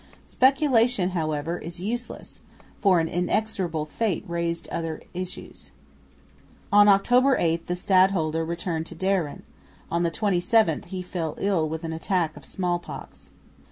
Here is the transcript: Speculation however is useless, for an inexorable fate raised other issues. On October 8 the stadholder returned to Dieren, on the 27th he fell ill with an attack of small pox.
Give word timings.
Speculation 0.25 1.11
however 1.11 1.59
is 1.59 1.79
useless, 1.79 2.39
for 2.79 2.99
an 2.99 3.07
inexorable 3.07 3.85
fate 3.85 4.25
raised 4.27 4.67
other 4.69 5.03
issues. 5.13 5.69
On 6.73 6.87
October 6.87 7.37
8 7.37 7.67
the 7.67 7.75
stadholder 7.75 8.43
returned 8.43 8.87
to 8.87 8.95
Dieren, 8.95 9.43
on 9.91 10.01
the 10.01 10.09
27th 10.09 10.85
he 10.85 11.03
fell 11.03 11.35
ill 11.37 11.69
with 11.69 11.83
an 11.83 11.93
attack 11.93 12.35
of 12.35 12.45
small 12.47 12.79
pox. 12.79 13.29